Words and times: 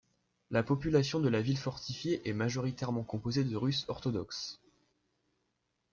La 0.49 0.63
population 0.63 1.19
de 1.19 1.29
la 1.29 1.43
ville 1.43 1.59
fortifiée 1.59 2.27
est 2.27 2.33
majoritairement 2.33 3.03
composée 3.03 3.43
de 3.43 3.55
russes 3.55 3.85
orthodoxes. 3.87 4.59